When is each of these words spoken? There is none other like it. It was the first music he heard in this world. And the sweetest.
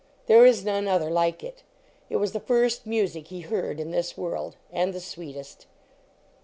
There 0.25 0.47
is 0.47 0.65
none 0.65 0.87
other 0.87 1.11
like 1.11 1.43
it. 1.43 1.61
It 2.09 2.15
was 2.15 2.31
the 2.31 2.39
first 2.39 2.87
music 2.87 3.27
he 3.27 3.41
heard 3.41 3.79
in 3.79 3.91
this 3.91 4.17
world. 4.17 4.55
And 4.73 4.95
the 4.95 4.99
sweetest. 4.99 5.67